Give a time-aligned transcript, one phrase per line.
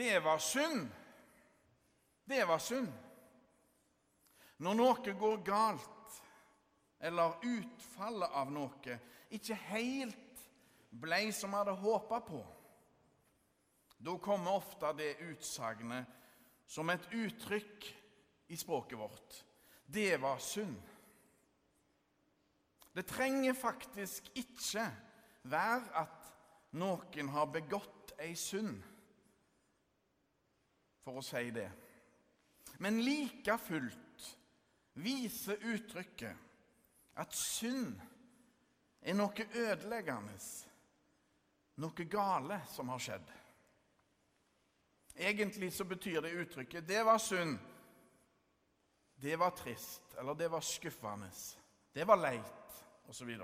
[0.00, 0.88] Det var synd.
[2.24, 2.92] Det var synd.
[4.56, 6.14] Når noe går galt,
[7.04, 8.94] eller utfallet av noe
[9.36, 10.40] ikke helt
[11.02, 12.40] blei som vi hadde håpa på,
[14.00, 16.16] da kommer ofte det utsagnet
[16.64, 17.88] som et uttrykk
[18.48, 19.42] i språket vårt.
[19.84, 20.78] Det var synd.
[22.96, 24.88] Det trenger faktisk ikke
[25.44, 26.32] være at
[26.80, 28.80] noen har begått ei synd,
[31.04, 31.68] for å si det.
[32.78, 34.36] Men like fullt
[35.00, 36.36] viser uttrykket
[37.20, 38.00] at synd
[39.00, 40.36] er noe ødeleggende,
[41.80, 43.32] noe gale som har skjedd.
[45.20, 47.58] Egentlig så betyr det uttrykket 'det var synd',
[49.20, 51.56] 'det var trist', eller 'det var skuffende',
[51.94, 53.40] 'det var leit', osv.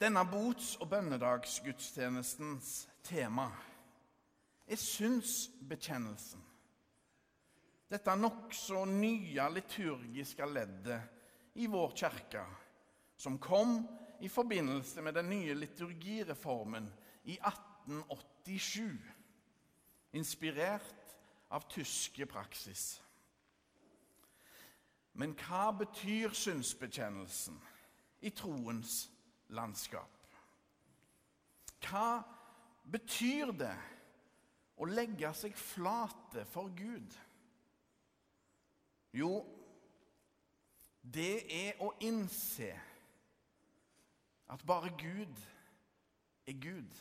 [0.00, 3.52] Denne bots- og bønnedagsgudstjenestens tema
[4.68, 6.44] er synsbekjennelsen.
[7.88, 12.44] Dette nokså nye liturgiske leddet i vår kirke,
[13.16, 13.80] som kom
[14.20, 16.90] i forbindelse med den nye liturgireformen
[17.24, 18.98] i 1887,
[20.12, 21.16] inspirert
[21.50, 22.98] av tyske praksis.
[25.18, 27.56] Men hva betyr synsbekjennelsen
[28.20, 29.08] i troens
[29.48, 30.12] landskap?
[31.82, 32.20] Hva
[32.84, 33.74] betyr det
[34.78, 37.16] å legge seg flate for Gud?
[39.16, 39.32] Jo,
[41.02, 42.70] det er å innse
[44.48, 45.40] at bare Gud
[46.48, 46.98] er Gud.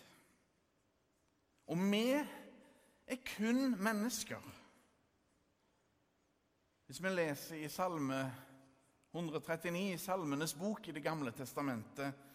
[1.67, 4.43] Og vi er kun mennesker.
[6.87, 8.21] Hvis vi leser i Salme
[9.11, 12.26] 139, i Salmenes bok i Det gamle testamentet,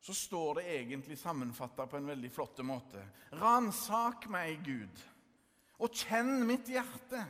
[0.00, 3.02] så står det egentlig sammenfatta på en veldig flott måte.
[3.36, 5.02] Ransak meg, Gud,
[5.80, 7.24] og kjenn mitt hjerte.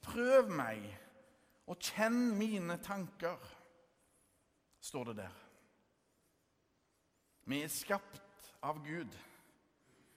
[0.00, 0.86] Prøv meg
[1.68, 3.36] og kjenn mine tanker,
[4.80, 5.36] står det der.
[7.50, 9.12] Vi er skapt av Gud.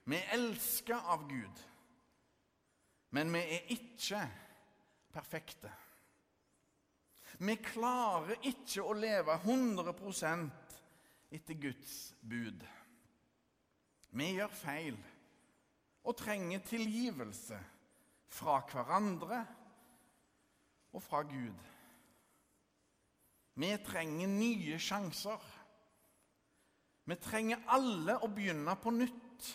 [0.08, 1.64] Vi er elska av Gud.
[3.14, 4.24] Men vi er ikke
[5.14, 5.72] perfekte.
[7.44, 9.94] Vi klarer ikke å leve 100
[11.34, 12.62] etter Guds bud.
[14.14, 14.98] Vi gjør feil
[16.04, 17.58] og trenger tilgivelse
[18.34, 19.40] fra hverandre
[20.94, 21.70] og fra Gud.
[23.56, 25.42] Vi trenger nye sjanser.
[27.06, 29.50] Vi trenger alle å begynne på nytt.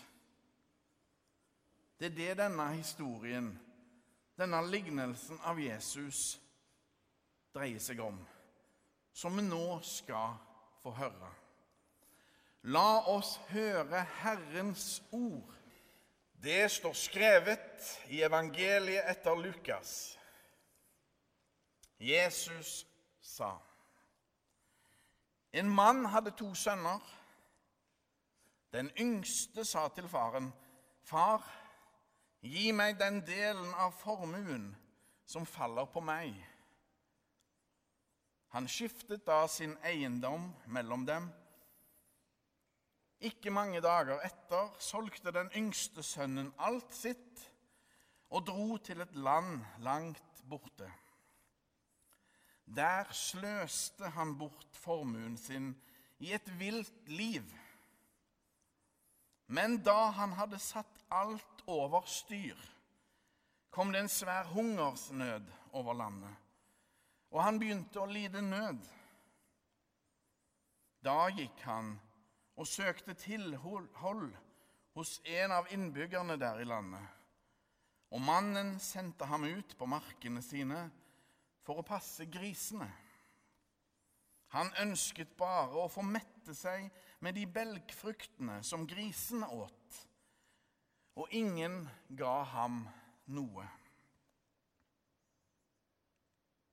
[1.99, 3.49] Det er det denne historien,
[4.39, 6.37] denne lignelsen av Jesus,
[7.51, 8.15] dreier seg om,
[9.11, 10.37] som vi nå skal
[10.79, 11.31] få høre.
[12.63, 15.55] La oss høre Herrens ord.
[16.43, 20.17] Det står skrevet i evangeliet etter Lukas.
[21.99, 22.85] Jesus
[23.21, 23.57] sa
[25.51, 26.99] En mann hadde to sønner.
[28.71, 30.53] Den yngste sa til faren,
[31.01, 31.41] 'Far,
[32.41, 34.75] gi meg den delen av formuen
[35.25, 36.45] som faller på meg.'
[38.49, 41.31] Han skiftet da sin eiendom mellom dem.
[43.19, 47.43] Ikke mange dager etter solgte den yngste sønnen alt sitt
[48.29, 50.87] og dro til et land langt borte.
[52.69, 55.73] Der sløste han bort formuen sin
[56.19, 57.43] i et vilt liv.
[59.47, 62.57] Men da han hadde satt alt over styr,
[63.73, 66.35] kom det en svær hungersnød over landet,
[67.31, 68.83] og han begynte å lide nød.
[71.01, 71.95] Da gikk han
[72.59, 73.87] og søkte tilhold
[74.93, 77.05] hos en av innbyggerne der i landet.
[78.11, 80.89] Og mannen sendte ham ut på markene sine
[81.63, 82.89] for å passe grisene.
[84.51, 86.89] Han ønsket bare å få mette seg
[87.23, 89.99] med de belgfruktene som grisene åt,
[91.15, 91.83] og ingen
[92.17, 92.81] ga ham
[93.29, 93.67] noe.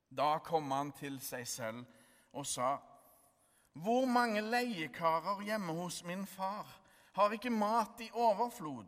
[0.08, 1.84] Da kom han til seg selv
[2.32, 2.78] og sa:"
[3.76, 6.69] Hvor mange leiekarer hjemme hos min far
[7.12, 8.87] har ikke mat i overflod,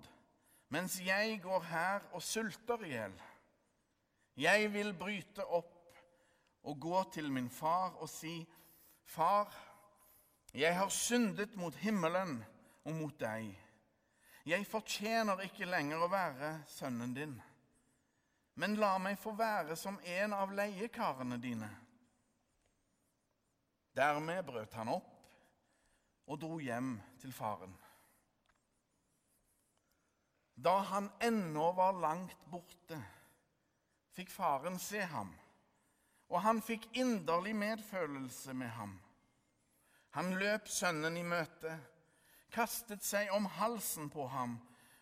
[0.68, 3.16] mens jeg går her og sulter i hjel?
[4.36, 5.74] Jeg vil bryte opp
[6.62, 8.46] og gå til min far og si,
[9.08, 9.48] Far,
[10.54, 12.42] jeg har syndet mot himmelen
[12.84, 13.54] og mot deg.
[14.44, 17.32] Jeg fortjener ikke lenger å være sønnen din.
[18.60, 21.70] Men la meg få være som en av leiekarene dine.
[23.98, 25.14] Dermed brøt han opp
[26.28, 27.72] og dro hjem til faren.
[30.58, 32.98] Da han ennå var langt borte,
[34.14, 35.30] fikk faren se ham,
[36.28, 38.96] og han fikk inderlig medfølelse med ham.
[40.18, 41.76] Han løp sønnen i møte,
[42.54, 44.56] kastet seg om halsen på ham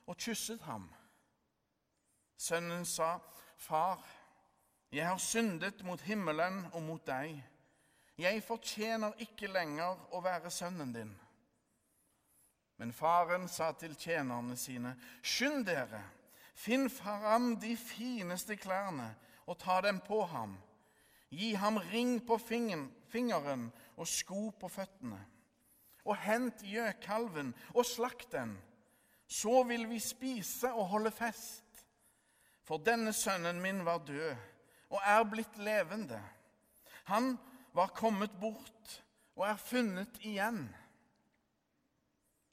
[0.06, 0.88] og kysset ham.
[2.36, 3.18] Sønnen sa,
[3.56, 4.04] 'Far,
[4.92, 7.55] jeg har syndet mot himmelen og mot deg.'
[8.18, 11.16] 'Jeg fortjener ikke lenger å være sønnen din.'
[12.76, 16.02] Men faren sa til tjenerne sine, Skynd dere,
[16.54, 19.14] finn fram de fineste klærne
[19.46, 20.56] og ta dem på ham.
[21.30, 25.18] Gi ham ring på fingeren og sko på føttene.
[26.04, 28.54] Og hent gjøkalven og slakt den.
[29.26, 31.64] Så vil vi spise og holde fest.
[32.62, 34.36] For denne sønnen min var død
[34.90, 36.20] og er blitt levende.
[37.10, 37.34] Han
[37.76, 39.00] var kommet bort
[39.36, 40.64] og er funnet igjen.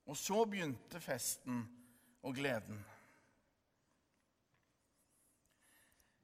[0.03, 1.63] Og så begynte festen
[2.23, 2.81] og gleden.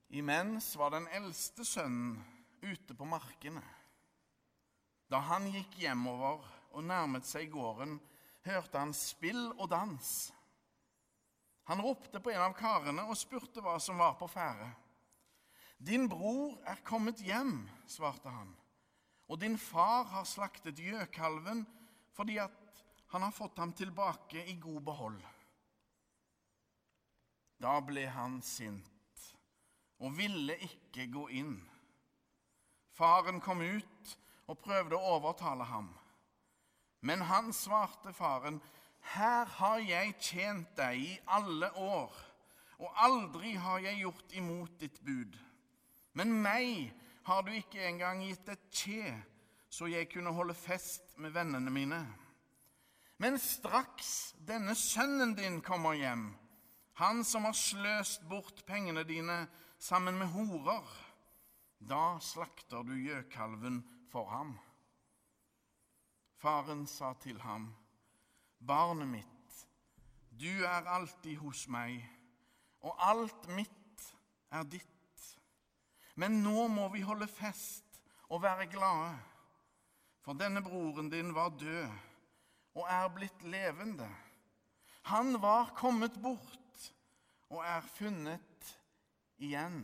[0.10, 2.18] Imens var den eldste sønnen
[2.66, 3.64] ute på markene.
[5.10, 6.44] Da han gikk hjemover
[6.74, 7.98] og nærmet seg gården,
[8.46, 10.10] hørte han spill og dans.
[11.70, 14.68] Han ropte på en av karene og spurte hva som var på ferde.
[15.78, 18.50] Din bror er kommet hjem, svarte han,
[19.30, 21.66] og din far har slaktet gjøkalven
[22.18, 22.84] fordi at
[23.14, 25.20] han har fått ham tilbake i god behold.
[27.62, 29.26] Da ble han sint
[30.00, 31.58] og ville ikke gå inn.
[32.96, 34.14] Faren kom ut
[34.50, 35.90] og prøvde å overtale ham.
[37.02, 38.62] Men han svarte faren,
[39.02, 42.12] 'Her har jeg tjent deg i alle år,
[42.80, 45.40] og aldri har jeg gjort imot ditt bud.'
[46.14, 46.94] 'Men meg
[47.30, 49.14] har du ikke engang gitt et kje,
[49.70, 52.06] så jeg kunne holde fest med vennene mine.'
[53.20, 56.30] Men straks denne sønnen din kommer hjem,
[56.94, 59.42] han som har sløst bort pengene dine
[59.78, 60.88] sammen med horer,
[61.80, 64.56] da slakter du gjøkalven for ham.
[66.40, 67.74] Faren sa til ham,
[68.60, 69.68] Barnet mitt,
[70.32, 72.00] du er alltid hos meg,
[72.80, 74.08] og alt mitt
[74.52, 74.99] er ditt.
[76.20, 79.14] Men nå må vi holde fest og være glade,
[80.20, 81.88] for denne broren din var død
[82.76, 84.08] og er blitt levende.
[85.10, 86.90] Han var kommet bort
[87.50, 88.74] og er funnet
[89.40, 89.82] igjen.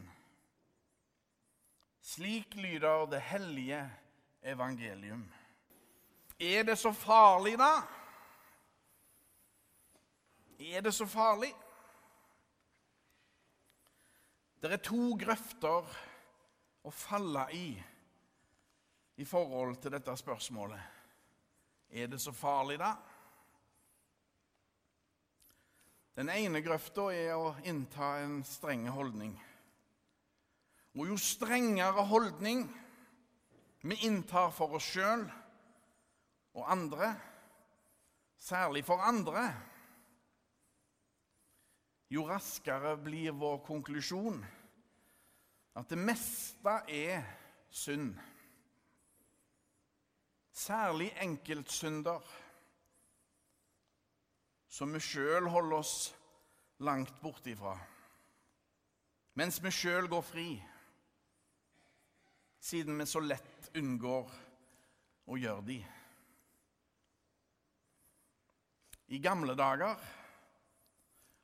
[2.04, 3.80] Slik lyder det hellige
[4.44, 5.24] evangelium.
[6.40, 7.72] Er det så farlig, da?
[10.60, 11.54] Er det så farlig?
[14.62, 15.96] Det er to grøfter
[16.86, 17.68] å falle i
[19.16, 20.82] i forhold til dette spørsmålet.
[21.90, 22.92] Er det så farlig, da?
[26.16, 29.34] Den ene grøfta er å innta en strenge holdning.
[30.96, 32.66] Og jo strengere holdning
[33.86, 35.26] vi inntar for oss sjøl
[36.56, 37.12] og andre,
[38.40, 39.50] særlig for andre,
[42.14, 44.40] jo raskere blir vår konklusjon
[45.76, 47.25] at det meste er
[47.69, 48.15] synd
[50.56, 52.21] særlig enkeltsynder
[54.75, 55.95] som vi sjøl holder oss
[56.83, 57.75] langt bortifra,
[59.39, 60.48] mens vi sjøl går fri,
[62.60, 64.34] siden vi så lett unngår
[65.31, 65.77] å gjøre de.
[69.15, 69.95] I gamle dager,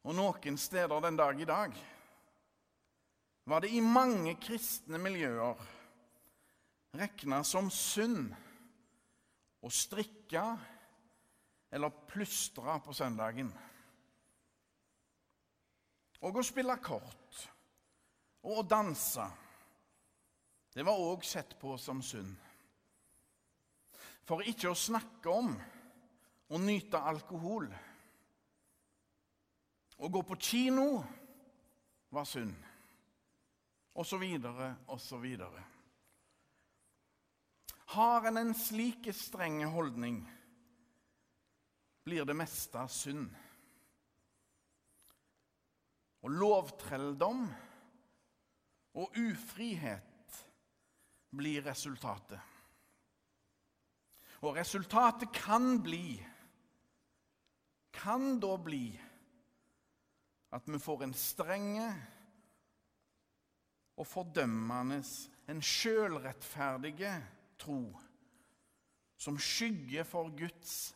[0.01, 1.75] og noen steder den dag i dag,
[3.43, 5.59] var det i mange kristne miljøer
[6.97, 8.31] regna som synd
[9.61, 10.43] å strikke
[11.71, 13.51] eller plystre på søndagen.
[16.21, 17.45] Og å spille kort
[18.45, 19.25] og å danse.
[20.71, 22.33] Det var òg sett på som synd.
[24.27, 25.49] For ikke å snakke om
[26.51, 27.65] å nyte alkohol.
[30.01, 30.85] Å gå på kino
[32.13, 32.53] var synd.
[33.93, 35.63] Så videre.
[37.91, 40.21] Har en en slik streng holdning,
[42.05, 43.27] blir det meste synd.
[46.21, 47.43] Og lovtrelldom
[48.93, 50.39] og ufrihet
[51.35, 52.39] blir resultatet.
[54.41, 56.19] Og resultatet kan bli
[57.91, 58.85] Kan da bli
[60.55, 61.89] at vi får en strenge
[63.97, 65.01] og fordømmende,
[65.51, 67.11] en sjølrettferdige
[67.59, 67.81] tro
[69.21, 70.95] som skygge for Guds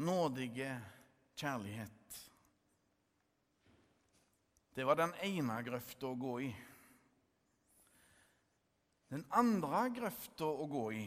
[0.00, 0.70] nådige
[1.36, 2.20] kjærlighet.
[4.74, 6.52] Det var den ene grøfta å gå i.
[9.12, 11.04] Den andre grøfta å gå i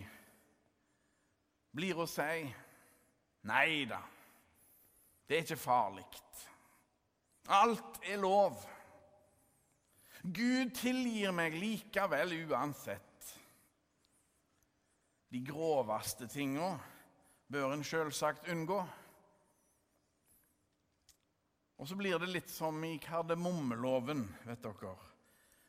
[1.76, 2.46] blir å si
[3.46, 4.00] Nei da,
[5.28, 6.06] det er ikke farlig.
[7.54, 8.58] Alt er lov.
[10.26, 13.34] Gud tilgir meg likevel uansett.
[15.30, 16.72] De groveste tinga
[17.52, 18.80] bør en selvsagt unngå.
[21.76, 24.96] Og så blir det litt som i kardemommeloven, vet dere.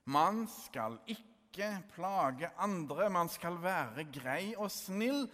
[0.07, 5.27] Man skal ikke plage andre, man skal være grei og snill.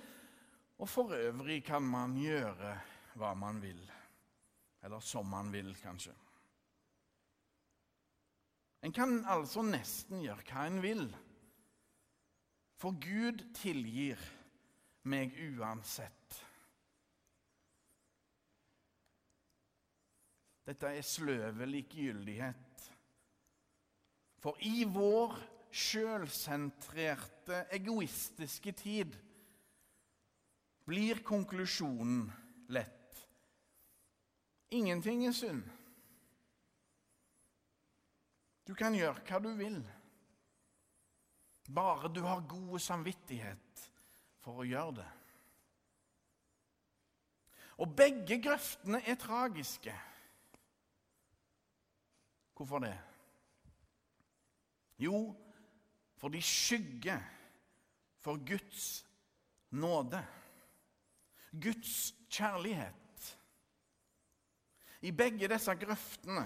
[0.81, 2.75] Og for øvrig kan man gjøre
[3.21, 3.83] hva man vil.
[4.83, 6.17] Eller som man vil, kanskje.
[8.83, 11.05] En kan altså nesten gjøre hva en vil.
[12.83, 14.19] For Gud tilgir
[15.07, 16.39] meg uansett.
[20.67, 22.87] Dette er sløve likegyldighet.
[24.43, 25.37] For i vår
[25.73, 29.15] sjølsentrerte, egoistiske tid
[30.87, 32.27] blir konklusjonen
[32.75, 33.23] lett.
[34.75, 35.63] Ingenting er synd.
[38.67, 39.81] Du kan gjøre hva du vil,
[41.73, 43.83] bare du har god samvittighet
[44.43, 45.11] for å gjøre det.
[47.83, 49.95] Og begge grøftene er tragiske.
[52.55, 52.95] Hvorfor det?
[55.03, 55.33] Jo,
[56.21, 57.23] for de skygger
[58.23, 59.03] for Guds
[59.75, 60.21] nåde.
[61.51, 63.39] Guds kjærlighet.
[65.03, 66.45] I begge disse grøftene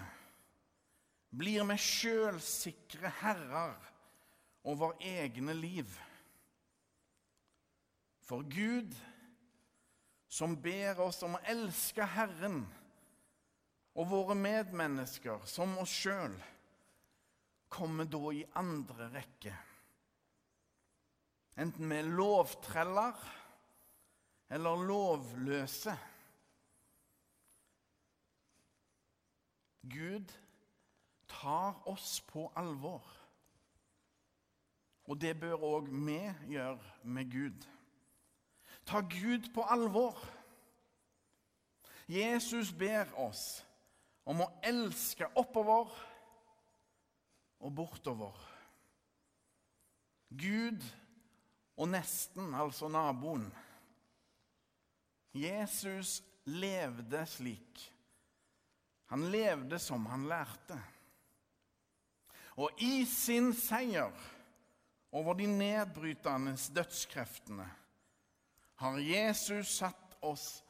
[1.30, 3.76] blir vi sjølsikre herrer
[4.66, 5.90] over egne liv.
[8.26, 8.94] For Gud,
[10.28, 12.64] som ber oss om å elske Herren,
[13.96, 16.34] og våre medmennesker, som oss sjøl,
[17.72, 19.54] kommer da i andre rekke.
[21.56, 23.22] Enten vi er lovtreller
[24.52, 25.94] eller lovløse.
[29.86, 30.34] Gud
[31.40, 33.04] tar oss på alvor.
[35.06, 36.18] Og det bør òg vi
[36.50, 37.66] gjøre med Gud.
[38.86, 40.18] Ta Gud på alvor.
[42.08, 43.62] Jesus ber oss
[44.26, 45.90] om å elske oppover
[47.62, 48.38] og bortover.
[50.30, 50.82] Gud
[51.76, 53.46] og nesten, altså naboen.
[55.36, 57.82] Jesus levde slik.
[59.12, 60.78] Han levde som han lærte.
[62.56, 64.12] Og i sin seier
[65.12, 67.66] over de nedbrytende dødskreftene
[68.80, 70.64] har Jesus satt oss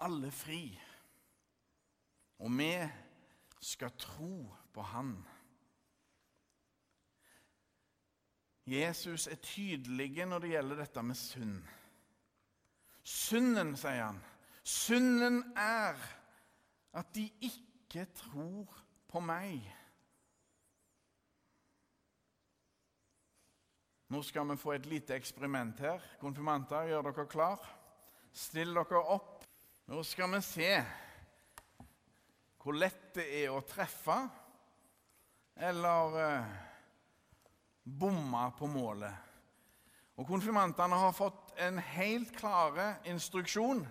[0.00, 0.80] alle fri.
[2.38, 2.72] Og vi
[3.60, 5.16] skal tro på Han.
[8.66, 11.58] Jesus er tydelig når det gjelder dette med synd.
[13.06, 14.16] Synden, sier han,
[14.66, 16.00] synden er
[16.98, 18.72] at de ikke tror
[19.06, 19.62] på meg.
[24.08, 26.02] Nå skal vi få et lite eksperiment her.
[26.20, 27.62] Konfirmanter, gjør dere klar?
[28.30, 29.42] Still dere opp.
[29.90, 30.70] Nå skal vi se
[32.62, 34.14] hvor lett det er å treffe
[35.62, 36.54] eller eh,
[37.82, 39.14] bomme på målet.
[40.18, 43.84] Og Konfirmantene har fått en helt klare instruksjon.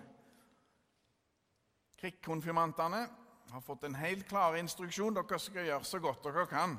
[2.02, 3.06] Krikkonfirmantene
[3.52, 5.16] har fått en helt klare instruksjon.
[5.16, 6.76] Dere skal gjøre så godt dere kan.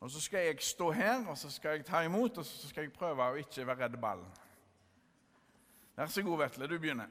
[0.00, 2.86] Og Så skal jeg stå her og så skal jeg ta imot og så skal
[2.86, 4.30] jeg prøve å ikke være redd ballen.
[5.96, 6.66] Vær så god, Vetle.
[6.66, 7.10] Du begynner.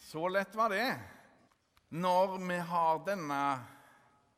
[0.00, 0.88] Så lett var det.
[1.90, 3.40] Når vi har denne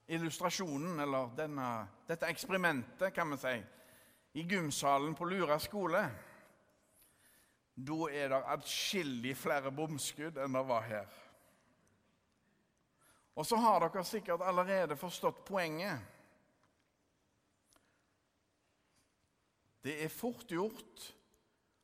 [0.08, 1.68] illustrasjonen, eller denne,
[2.08, 3.54] dette eksperimentet, kan vi si,
[4.40, 6.02] i gymsalen på Lura skole,
[7.76, 11.22] da er det atskillig flere bomskudd enn det var her.
[13.36, 16.00] Og så har dere sikkert allerede forstått poenget.
[19.84, 21.04] Det er fort gjort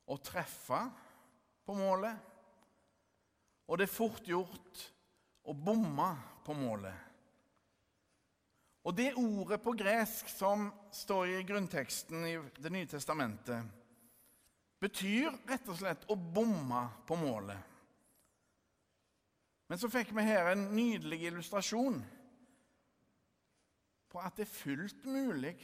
[0.09, 0.79] å treffe
[1.63, 2.17] på målet.
[3.69, 4.81] Og det er fort gjort
[5.47, 6.09] å bomme
[6.43, 7.11] på målet.
[8.83, 13.63] Og det ordet på gresk som står i grunnteksten i Det nye testamentet,
[14.83, 17.72] betyr rett og slett å bomme på målet.
[19.67, 22.01] Men så fikk vi her en nydelig illustrasjon
[24.13, 25.55] på at det er fullt mulig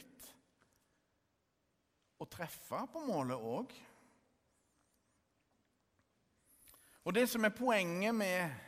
[2.20, 3.70] å treffe på målet òg.
[7.06, 8.58] Og det som er poenget med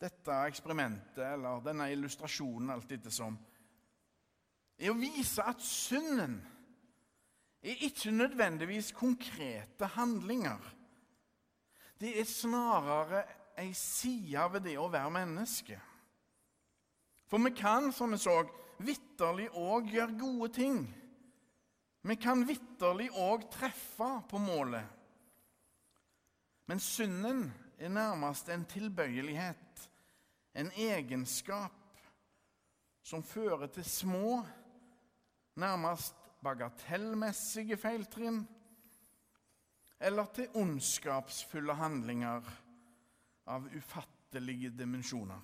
[0.00, 3.36] dette eksperimentet eller denne illustrasjonen, alt ettersom,
[4.76, 6.38] er å vise at synden
[7.66, 10.60] er ikke nødvendigvis konkrete handlinger.
[12.00, 13.24] Det er snarere
[13.58, 15.78] ei side ved det å være menneske.
[17.26, 18.42] For vi kan, som vi så,
[18.84, 20.82] vitterlig òg gjøre gode ting.
[22.06, 24.84] Vi kan vitterlig òg treffe på målet.
[26.66, 27.48] Men synden
[27.78, 29.88] er nærmest en tilbøyelighet,
[30.54, 31.72] en egenskap,
[33.06, 34.40] som fører til små,
[35.56, 38.42] nærmest bagatellmessige feiltrinn,
[39.98, 42.44] eller til ondskapsfulle handlinger
[43.48, 45.40] av ufattelige dimensjoner.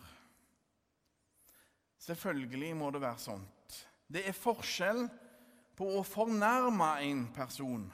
[2.02, 3.76] Selvfølgelig må det være sånt.
[4.12, 5.06] Det er forskjell
[5.78, 7.84] på å fornærme en person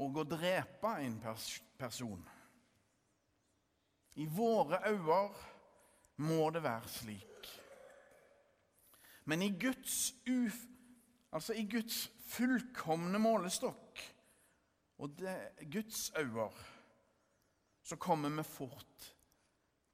[0.00, 1.16] og å drepe en
[1.80, 2.20] person.
[4.20, 5.22] I våre øyne
[6.20, 7.50] må det være slik.
[9.24, 10.56] Men i Guds, uf,
[11.32, 14.00] altså i Guds fullkomne målestokk
[15.00, 15.36] og det,
[15.72, 16.50] Guds øyne
[17.82, 19.14] så kommer vi fort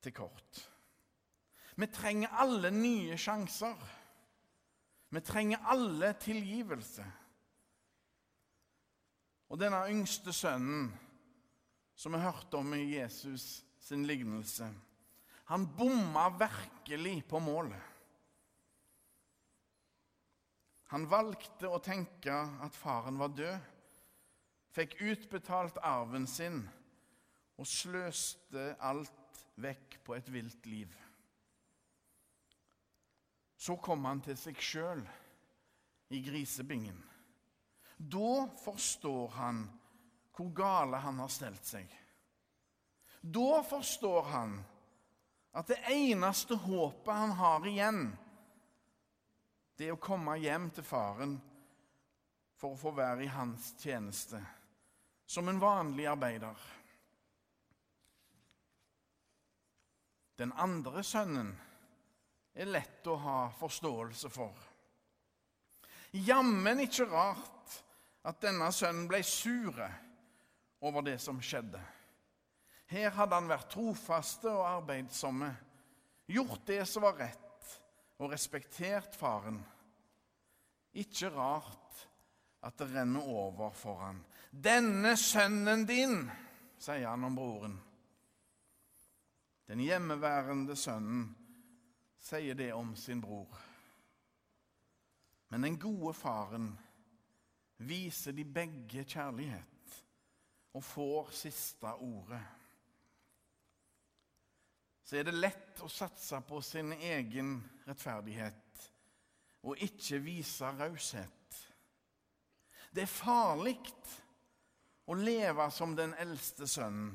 [0.02, 0.62] til kort.
[1.76, 3.76] Vi trenger alle nye sjanser.
[5.10, 7.04] Vi trenger alle tilgivelse.
[9.48, 10.88] Og denne yngste sønnen,
[11.94, 14.66] som vi hørte om i Jesus sin lignelse,
[15.46, 17.82] han bomma virkelig på målet.
[20.90, 23.72] Han valgte å tenke at faren var død,
[24.76, 26.60] fikk utbetalt arven sin
[27.56, 30.92] og sløste alt vekk på et vilt liv.
[33.56, 35.00] Så kom han til seg sjøl
[36.12, 36.98] i grisebingen.
[37.96, 39.64] Da forstår han
[40.36, 41.88] hvor gale han har stelt seg.
[43.24, 44.58] Da forstår han
[45.56, 48.10] at det eneste håpet han har igjen,
[49.76, 51.38] det er å komme hjem til faren
[52.60, 54.40] for å få være i hans tjeneste,
[55.26, 56.56] som en vanlig arbeider.
[60.36, 61.52] Den andre sønnen
[62.56, 64.56] er lett å ha forståelse for.
[66.16, 67.76] Jammen ikke rart
[68.26, 69.88] at denne sønnen ble sure
[70.84, 71.80] over det som skjedde.
[72.86, 75.50] Her hadde han vært trofaste og arbeidsomme,
[76.30, 77.42] gjort det som var rett,
[78.22, 79.58] og respektert faren.
[80.96, 82.06] Ikke rart
[82.64, 84.22] at det renner over for han.
[84.62, 86.30] 'Denne sønnen din',
[86.78, 87.76] sier han om broren.
[89.68, 91.26] Den hjemmeværende sønnen
[92.22, 93.58] sier det om sin bror.
[95.48, 96.70] Men den gode faren
[97.76, 100.02] viser de begge kjærlighet
[100.72, 102.42] og får siste ordet.
[105.06, 108.86] Så er det lett å satse på sin egen rettferdighet
[109.66, 111.60] og ikke vise raushet.
[112.90, 113.76] Det er farlig
[115.06, 117.14] å leve som den eldste sønnen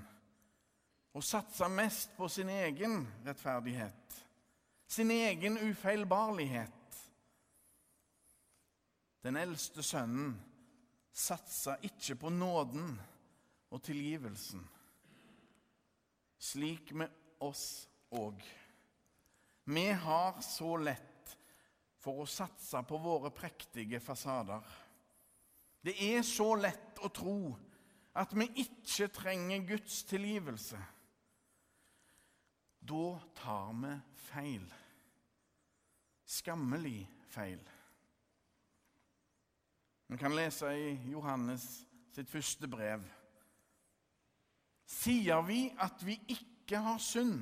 [1.12, 4.21] og satse mest på sin egen rettferdighet
[4.91, 7.12] sin egen ufeilbarlighet.
[9.23, 10.34] Den eldste sønnen
[11.15, 12.97] satsa ikke på nåden
[13.71, 14.65] og tilgivelsen.
[16.41, 17.08] Slik med
[17.39, 18.43] oss òg.
[19.71, 21.38] Vi har så lett
[22.04, 24.65] for å satse på våre prektige fasader.
[25.80, 27.38] Det er så lett å tro
[28.15, 30.80] at vi ikke trenger Guds tilgivelse.
[32.82, 33.95] Da tar vi
[34.28, 34.71] feil
[36.32, 37.60] skammelig feil.
[40.08, 41.65] Vi kan lese i Johannes
[42.12, 43.04] sitt første brev.
[44.91, 47.39] Sier vi at vi ikke har synd,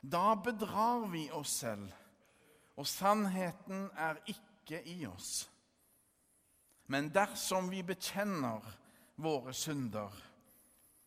[0.00, 1.90] da bedrar vi oss selv,
[2.78, 5.50] og sannheten er ikke i oss.
[6.90, 8.64] Men dersom vi bekjenner
[9.22, 10.10] våre synder,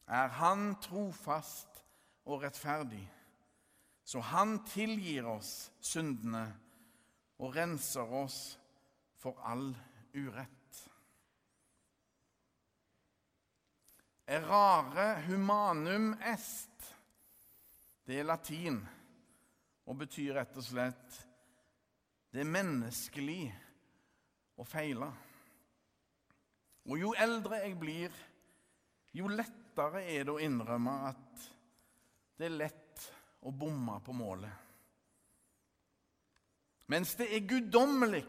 [0.08, 1.84] er Han trofast
[2.26, 3.04] og rettferdig
[4.04, 6.44] så han tilgir oss syndene
[7.40, 8.40] og renser oss
[9.20, 9.70] for all
[10.14, 10.50] urett.
[14.28, 16.70] Errare humanum est.
[18.04, 18.82] Det er latin
[19.88, 21.20] og betyr rett og slett
[22.34, 23.44] det er menneskelig
[24.60, 25.08] å feile.
[26.90, 28.16] Og jo eldre jeg blir,
[29.16, 31.46] jo lettere er det å innrømme at
[32.40, 33.06] det er lett
[33.44, 34.52] å bomme på målet.
[36.92, 38.26] Mens det er guddommelig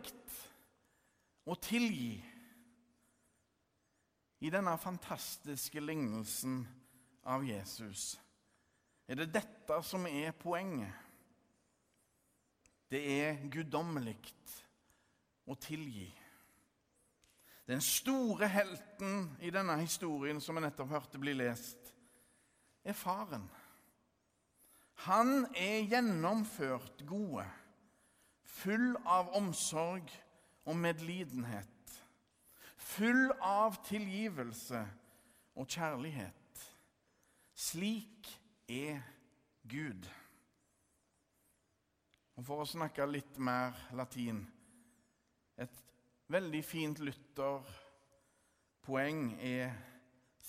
[1.50, 2.14] å tilgi
[4.44, 6.62] i denne fantastiske lignelsen
[7.24, 8.20] av Jesus,
[9.06, 10.92] Er det dette som er poenget?
[12.88, 14.16] Det er guddommelig
[15.44, 16.06] å tilgi.
[17.66, 21.94] Den store helten i denne historien som vi nettopp hørte bli lest,
[22.84, 23.46] er faren.
[25.08, 27.46] Han er gjennomført gode,
[28.44, 30.12] full av omsorg
[30.68, 31.70] og medlidenhet.
[32.76, 34.82] Full av tilgivelse
[35.56, 36.60] og kjærlighet.
[37.54, 38.28] Slik
[38.68, 39.00] er
[39.64, 40.04] Gud.
[42.34, 44.42] Og For å snakke litt mer latin
[45.54, 45.83] Et
[46.32, 47.66] veldig fint Luther-poeng
[49.44, 49.74] er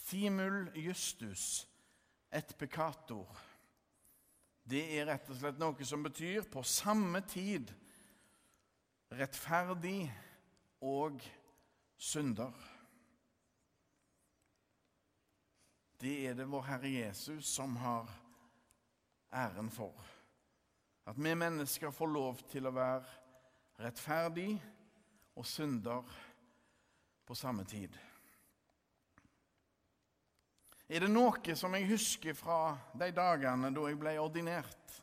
[0.05, 1.67] simul justus
[2.35, 3.27] et peccator.
[4.65, 7.71] Det er rett og slett noe som betyr på samme tid
[9.15, 10.11] rettferdig
[10.85, 11.21] og
[11.97, 12.53] synder.
[16.01, 18.09] Det er det vår Herre Jesus som har
[19.31, 19.95] æren for.
[21.05, 23.05] At vi mennesker får lov til å være
[23.85, 24.57] rettferdig
[25.35, 26.03] og synder
[27.25, 27.93] på samme tid.
[30.85, 34.99] Er det noe som jeg husker fra de dagene da jeg ble ordinert,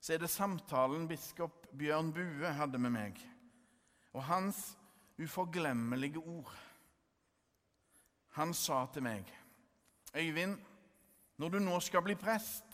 [0.00, 3.18] så er det samtalen biskop Bjørn Bue hadde med meg,
[4.14, 4.62] og hans
[5.20, 6.54] uforglemmelige ord.
[8.38, 9.26] Han sa til meg,
[10.14, 10.58] 'Øyvind,
[11.36, 12.64] når du nå skal bli prest,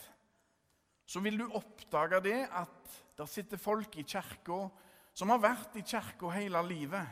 [1.06, 4.68] så vil du oppdage det at der sitter folk i kirka
[5.16, 7.08] som har vært i kirka hele livet,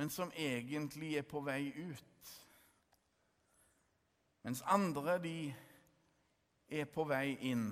[0.00, 2.08] men som egentlig er på vei ut.'
[4.42, 5.54] Mens andre, de
[6.68, 7.68] er på vei inn.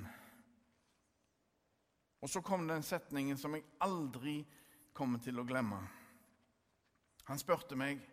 [2.21, 4.37] Og så kom den setningen som jeg aldri
[4.95, 5.81] kommer til å glemme.
[7.27, 8.05] Han spurte meg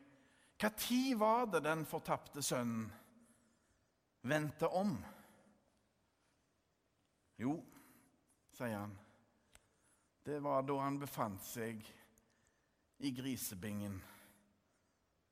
[0.57, 2.87] hva tid var det den fortapte sønnen
[4.25, 4.95] vendte om?
[7.37, 7.59] Jo,
[8.57, 8.95] sier han,
[10.27, 11.85] det var da han befant seg
[12.99, 13.93] i grisebingen.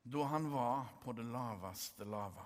[0.08, 2.46] Da han var på det laveste lava.